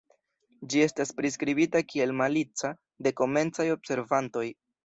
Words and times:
Ĝi 0.73 0.79
estis 0.85 1.13
priskribita 1.19 1.83
kiel 1.91 2.15
"malica" 2.23 2.75
de 3.09 3.15
komencaj 3.23 3.71
observantoj. 3.79 4.49